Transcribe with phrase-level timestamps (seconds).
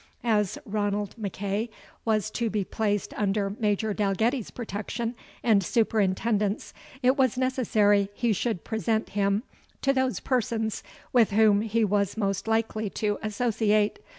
[0.23, 1.69] As Ranald MacEagh
[2.05, 8.63] was to be placed under Major Dalgetty's protection and superintendence, it was necessary he should
[8.63, 9.43] present him
[9.83, 10.81] to those persons
[11.13, 13.99] with whom he was most likely to associate.